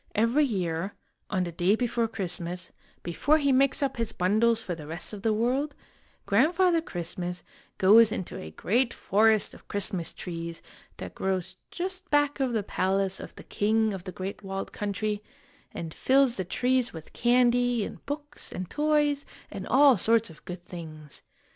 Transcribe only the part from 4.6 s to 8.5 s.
the rest of the world, Grandfather Christmas goes into a